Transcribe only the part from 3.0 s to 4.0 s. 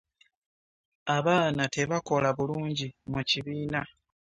mu kibiina.